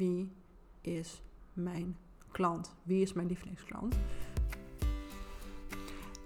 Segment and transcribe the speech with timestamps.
[0.00, 0.32] wie
[0.80, 1.22] is
[1.52, 1.96] mijn
[2.30, 2.74] klant?
[2.82, 3.98] Wie is mijn lievelingsklant?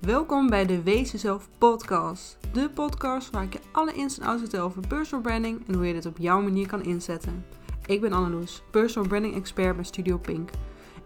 [0.00, 2.38] Welkom bij de Wees Jezelf podcast.
[2.52, 5.86] De podcast waar ik je alle ins en outs vertel over personal branding en hoe
[5.86, 7.44] je dit op jouw manier kan inzetten.
[7.86, 10.50] Ik ben Anneloes, personal branding expert bij Studio Pink.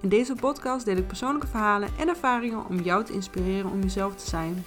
[0.00, 4.16] In deze podcast deel ik persoonlijke verhalen en ervaringen om jou te inspireren om jezelf
[4.16, 4.64] te zijn.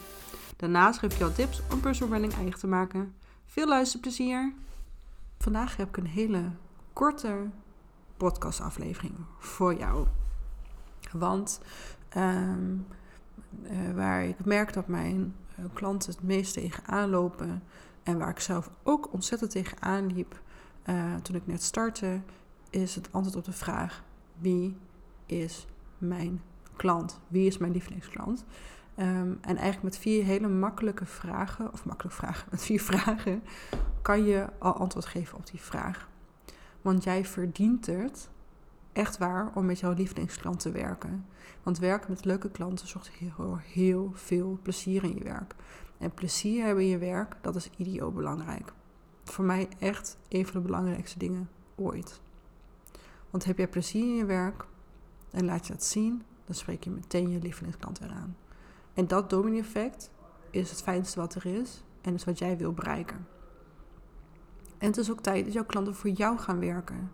[0.56, 3.14] Daarnaast geef ik jou tips om personal branding eigen te maken.
[3.46, 4.54] Veel luisterplezier!
[5.38, 6.52] Vandaag heb ik een hele
[6.94, 7.50] korte
[8.20, 10.08] podcastaflevering voor jou.
[11.12, 11.62] Want
[12.10, 12.78] ehm,
[13.64, 17.64] eh, waar ik merk dat mijn uh, klanten het meest tegenaan lopen
[18.04, 20.42] en waar ik zelf ook ontzettend tegenaan liep
[20.90, 22.22] uh, toen ik net startte,
[22.70, 24.04] is het antwoord op de vraag:
[24.38, 24.78] wie
[25.26, 26.42] is mijn
[26.76, 27.20] klant?
[27.28, 28.46] Wie is mijn lievelingsklant?
[28.98, 33.44] Um, en eigenlijk met vier hele makkelijke vragen, of makkelijke vragen, met vier vragen,
[34.02, 36.10] kan je al antwoord geven op die vraag.
[36.82, 38.30] Want jij verdient het
[38.94, 41.26] echt waar om met jouw lievelingsklant te werken.
[41.64, 45.56] Want werken met leuke klanten zorgt heel, heel veel plezier in je werk.
[45.98, 48.74] En plezier hebben in je werk, dat is idioot belangrijk.
[49.24, 52.22] Voor mij echt een van de belangrijkste dingen ooit.
[53.30, 54.66] Want heb jij plezier in je werk
[55.32, 58.38] en laat je dat zien, dan spreek je meteen je lievelingsklant weer aan.
[58.94, 60.12] En dat domino-effect
[60.50, 63.28] is het fijnste wat er is en is wat jij wil bereiken.
[64.80, 67.12] En het is ook tijd dat jouw klanten voor jou gaan werken.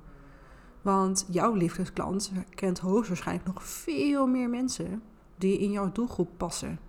[0.81, 5.01] Want jouw liefdesklant kent hoogstwaarschijnlijk nog veel meer mensen
[5.37, 6.79] die in jouw doelgroep passen.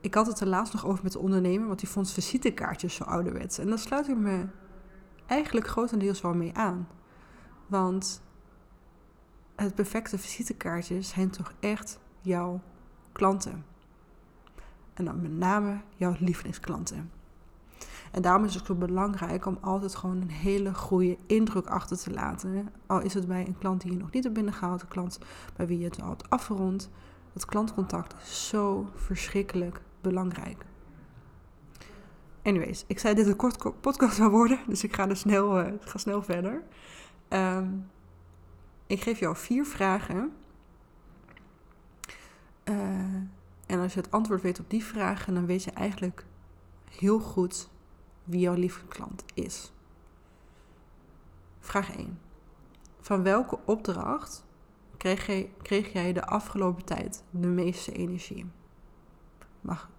[0.00, 3.04] Ik had het er laatst nog over met de ondernemer, want die vond visitekaartjes zo
[3.04, 3.58] ouderwets.
[3.58, 4.46] En daar sluit ik me
[5.26, 6.88] eigenlijk grotendeels wel mee aan.
[7.66, 8.22] Want
[9.56, 12.60] het perfecte visitekaartje zijn toch echt jouw
[13.12, 13.64] klanten.
[14.94, 17.10] En dan met name jouw lievelingsklanten.
[18.14, 22.10] En daarom is het zo belangrijk om altijd gewoon een hele goede indruk achter te
[22.10, 22.68] laten.
[22.86, 25.18] Al is het bij een klant die je nog niet hebt binnengehaald, een klant
[25.56, 26.90] bij wie je het al hebt afgerond.
[27.32, 30.64] Het klantcontact is zo verschrikkelijk belangrijk.
[32.42, 35.72] Anyways, ik zei dit een kort podcast zou worden, dus ik ga er snel, uh,
[35.80, 36.62] ga snel verder.
[37.28, 37.90] Um,
[38.86, 40.32] ik geef jou vier vragen.
[42.64, 42.76] Uh,
[43.66, 46.24] en als je het antwoord weet op die vragen, dan weet je eigenlijk
[46.90, 47.72] heel goed
[48.24, 49.72] wie jouw klant is.
[51.60, 52.20] Vraag 1.
[53.00, 54.44] Van welke opdracht
[54.96, 58.46] kreeg jij, kreeg jij de afgelopen tijd de meeste energie?
[59.60, 59.90] Mag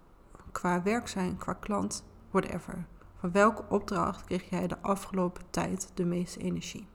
[0.52, 2.86] qua werk zijn, qua klant, whatever.
[3.18, 6.86] Van welke opdracht kreeg jij de afgelopen tijd de meeste energie?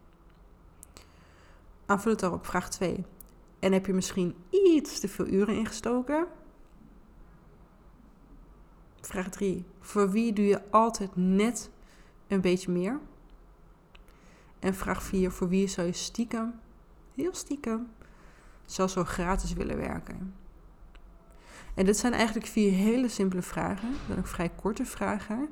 [1.86, 3.06] Aanvul het daarop, vraag 2.
[3.60, 6.28] En heb je misschien iets te veel uren ingestoken?
[9.02, 9.66] Vraag 3.
[9.80, 11.70] Voor wie doe je altijd net
[12.28, 13.00] een beetje meer?
[14.60, 15.32] En vraag 4.
[15.32, 16.54] Voor wie zou je stiekem,
[17.16, 17.88] heel stiekem,
[18.66, 20.34] zelfs zo gratis willen werken?
[21.74, 23.92] En dit zijn eigenlijk vier hele simpele vragen.
[23.92, 25.50] Dat zijn ook vrij korte vragen.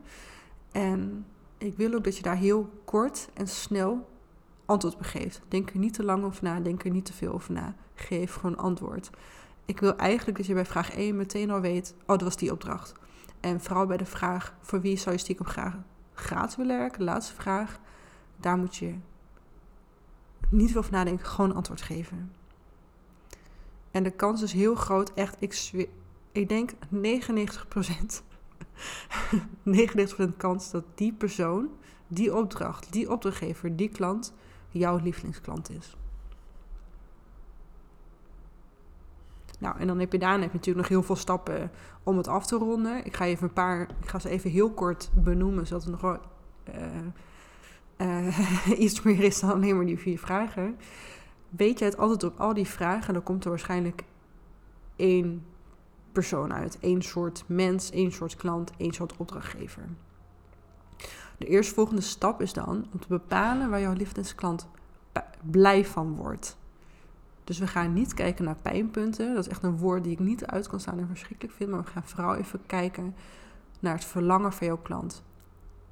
[0.72, 1.26] En
[1.58, 4.10] ik wil ook dat je daar heel kort en snel
[4.66, 5.42] antwoord op geeft.
[5.48, 7.76] Denk er niet te lang over na, denk er niet te veel over na.
[7.96, 9.10] Geef gewoon antwoord.
[9.66, 12.52] Ik wil eigenlijk dat je bij vraag 1 meteen al weet, oh, dat was die
[12.52, 12.94] opdracht.
[13.40, 15.76] En vooral bij de vraag, voor wie zou je stiekem graag
[16.14, 17.04] gratis willen werken?
[17.04, 17.80] Laatste vraag.
[18.38, 18.96] Daar moet je
[20.50, 22.32] niet veel over nadenken, gewoon antwoord geven.
[23.92, 25.88] En de kans is heel groot, echt, ik,
[26.32, 26.76] ik denk 99%,
[30.32, 31.70] 99% kans dat die persoon,
[32.08, 34.34] die opdracht, die opdrachtgever, die klant,
[34.70, 35.96] jouw lievelingsklant is.
[39.60, 41.72] Nou, en dan heb je daarna natuurlijk nog heel veel stappen
[42.04, 43.06] om het af te ronden.
[43.06, 46.02] Ik ga even een paar, ik ga ze even heel kort benoemen, zodat er nog
[46.02, 46.18] wel
[48.02, 48.40] uh,
[48.86, 50.78] iets meer is dan alleen maar die vier vragen.
[51.50, 54.04] Weet je het altijd op al die vragen, dan komt er waarschijnlijk
[54.96, 55.46] één
[56.12, 56.78] persoon uit.
[56.80, 59.84] één soort mens, één soort klant, één soort opdrachtgever.
[61.38, 64.68] De eerstvolgende stap is dan om te bepalen waar jouw liefdesklant
[65.44, 66.58] blij van wordt.
[67.50, 69.34] Dus we gaan niet kijken naar pijnpunten.
[69.34, 71.70] Dat is echt een woord die ik niet uit kan staan en verschrikkelijk vind.
[71.70, 73.16] Maar we gaan vooral even kijken
[73.80, 75.24] naar het verlangen van jouw klant.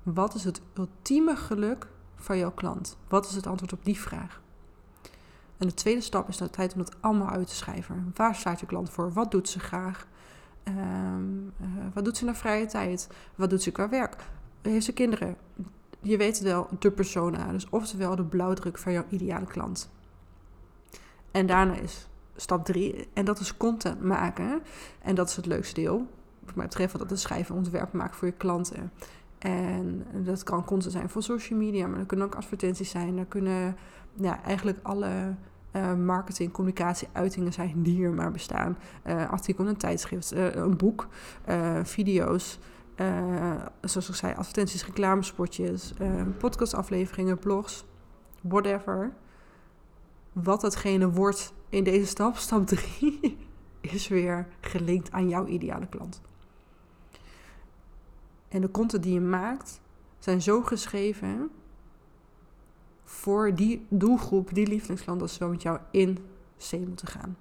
[0.03, 2.97] Wat is het ultieme geluk van jouw klant?
[3.07, 4.41] Wat is het antwoord op die vraag?
[5.57, 8.11] En de tweede stap is de tijd om het allemaal uit te schrijven.
[8.15, 9.13] Waar staat je klant voor?
[9.13, 10.07] Wat doet ze graag?
[10.63, 10.77] Ehm,
[11.59, 13.09] eh, wat doet ze naar vrije tijd?
[13.35, 14.15] Wat doet ze qua werk?
[14.61, 15.35] Heeft ze kinderen?
[16.01, 17.51] Je weet wel, de persona.
[17.51, 19.89] Dus oftewel de blauwdruk van jouw ideale klant.
[21.31, 24.61] En daarna is stap drie, en dat is content maken.
[25.01, 26.07] En dat is het leukste deel.
[26.45, 28.91] Wat mij betreft, dat is schrijven en ontwerpen maken voor je klanten.
[29.37, 33.17] En dat kan content zijn voor social media, maar dat kunnen ook advertenties zijn.
[33.17, 33.75] Er kunnen
[34.13, 35.35] ja, eigenlijk alle
[35.75, 38.77] uh, marketing, communicatie, uitingen zijn die er maar bestaan.
[39.05, 41.07] Uh, artikel een tijdschrift, uh, een boek,
[41.83, 42.59] video's,
[43.81, 45.93] zoals ik zei, advertenties, reclamespotjes,
[46.37, 47.85] podcastafleveringen, blogs,
[48.41, 49.11] whatever.
[50.43, 53.37] Wat hetgene wordt in deze stap, stap 3,
[53.81, 56.21] is weer gelinkt aan jouw ideale klant.
[58.47, 59.81] En de content die je maakt
[60.19, 61.49] zijn zo geschreven
[63.03, 66.17] voor die doelgroep, die lievelingsklant, dat ze wel met jou in
[66.69, 67.37] C moeten gaan.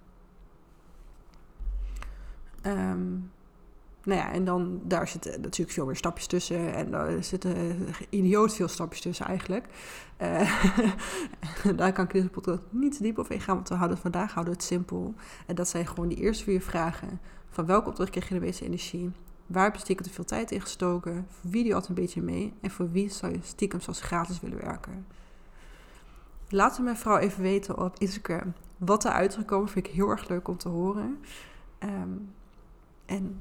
[2.62, 3.32] Um,
[4.06, 6.74] nou ja, en dan daar zitten natuurlijk veel meer stapjes tussen.
[6.74, 9.66] En daar zitten idioot veel stapjes tussen eigenlijk.
[10.22, 10.64] Uh,
[11.76, 14.62] daar kan ik deze podcast niet diep over ingaan, want we houden vandaag houden het
[14.62, 15.14] simpel.
[15.46, 17.20] En dat zijn gewoon die eerste vier vragen.
[17.50, 19.10] Van welke opdracht krijg je de meeste energie?
[19.46, 21.26] Waar heb je te veel tijd in gestoken?
[21.28, 22.54] Voor wie doe je altijd een beetje mee?
[22.60, 25.06] En voor wie zou je stiekem zoals gratis willen werken?
[26.48, 29.68] Laat me vooral even weten op Instagram wat er uit is gekomen.
[29.68, 31.18] Vind ik heel erg leuk om te horen.
[31.78, 32.34] Um,
[33.06, 33.40] en